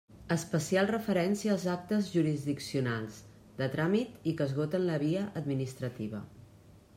Especial 0.35 0.87
referència 0.91 1.51
als 1.55 1.65
actes 1.73 2.09
jurisdiccionals, 2.13 3.19
de 3.61 3.69
tràmit 3.77 4.17
i 4.33 4.35
que 4.41 4.49
esgoten 4.51 4.89
la 4.89 4.99
via 5.05 5.29
administrativa. 5.43 6.25